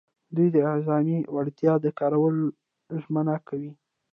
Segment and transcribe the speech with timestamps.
[0.35, 2.45] دوی د اعظمي وړتیا د کارولو
[3.03, 3.71] ژمنه کوي.